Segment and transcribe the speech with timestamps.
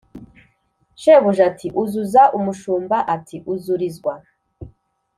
[1.01, 4.13] shebuja ati: “uzuza”, umushumba ati: “uzurizwa”